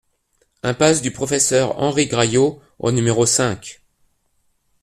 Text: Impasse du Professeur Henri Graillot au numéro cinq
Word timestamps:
Impasse 0.63 1.03
du 1.03 1.11
Professeur 1.11 1.77
Henri 1.79 2.07
Graillot 2.07 2.59
au 2.79 2.91
numéro 2.91 3.27
cinq 3.27 3.83